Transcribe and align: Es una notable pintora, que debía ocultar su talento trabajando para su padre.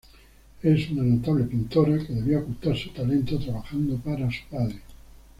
Es 0.63 0.89
una 0.89 1.03
notable 1.03 1.43
pintora, 1.43 1.99
que 2.03 2.11
debía 2.11 2.39
ocultar 2.39 2.75
su 2.75 2.89
talento 2.89 3.37
trabajando 3.37 3.97
para 3.97 4.31
su 4.31 4.39
padre. 4.49 4.81